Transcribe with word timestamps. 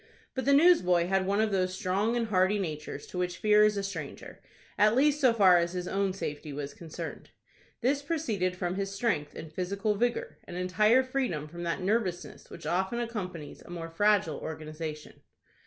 But 0.33 0.45
the 0.45 0.53
newsboy 0.53 1.05
had 1.05 1.27
one 1.27 1.39
of 1.39 1.51
those 1.51 1.75
strong 1.75 2.17
and 2.17 2.29
hardy 2.29 2.57
natures 2.57 3.05
to 3.05 3.19
which 3.19 3.37
fear 3.37 3.63
is 3.63 3.77
a 3.77 3.83
stranger,—at 3.83 4.95
least 4.95 5.21
so 5.21 5.31
far 5.31 5.59
as 5.59 5.73
his 5.73 5.87
own 5.87 6.11
safety 6.11 6.51
was 6.51 6.73
concerned. 6.73 7.29
This 7.81 8.01
proceeded 8.01 8.55
from 8.55 8.73
his 8.77 8.91
strength 8.91 9.35
and 9.35 9.53
physical 9.53 9.93
vigor, 9.93 10.39
and 10.45 10.57
entire 10.57 11.03
freedom 11.03 11.47
from 11.47 11.61
that 11.65 11.81
nervousness 11.81 12.49
which 12.49 12.65
often 12.65 12.99
accompanies 12.99 13.61
a 13.61 13.69
more 13.69 13.91
fragile 13.91 14.37
organization. 14.39 15.21